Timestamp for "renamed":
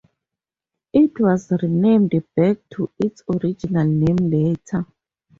1.61-2.23